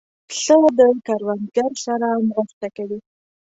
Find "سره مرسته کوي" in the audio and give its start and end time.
1.85-2.99